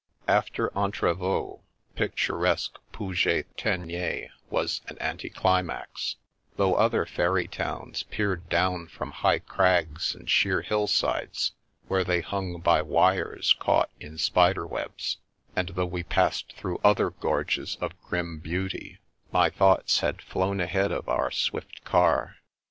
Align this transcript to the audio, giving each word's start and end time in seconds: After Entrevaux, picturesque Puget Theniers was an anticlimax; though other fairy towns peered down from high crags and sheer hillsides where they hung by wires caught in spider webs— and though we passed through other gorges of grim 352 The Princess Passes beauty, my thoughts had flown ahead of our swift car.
After 0.27 0.69
Entrevaux, 0.75 1.61
picturesque 1.93 2.79
Puget 2.91 3.45
Theniers 3.55 4.31
was 4.49 4.81
an 4.87 4.97
anticlimax; 4.99 6.15
though 6.57 6.73
other 6.73 7.05
fairy 7.05 7.47
towns 7.47 8.01
peered 8.01 8.49
down 8.49 8.87
from 8.87 9.11
high 9.11 9.37
crags 9.37 10.15
and 10.15 10.27
sheer 10.27 10.63
hillsides 10.63 11.51
where 11.87 12.03
they 12.03 12.21
hung 12.21 12.61
by 12.61 12.81
wires 12.81 13.55
caught 13.59 13.91
in 13.99 14.17
spider 14.17 14.65
webs— 14.65 15.17
and 15.55 15.69
though 15.75 15.85
we 15.85 16.01
passed 16.01 16.51
through 16.53 16.81
other 16.83 17.11
gorges 17.11 17.75
of 17.79 17.91
grim 18.01 18.41
352 18.43 18.49
The 18.49 18.69
Princess 18.71 19.01
Passes 19.03 19.29
beauty, 19.29 19.31
my 19.31 19.49
thoughts 19.51 19.99
had 19.99 20.21
flown 20.23 20.59
ahead 20.59 20.91
of 20.91 21.07
our 21.07 21.29
swift 21.29 21.83
car. 21.83 22.37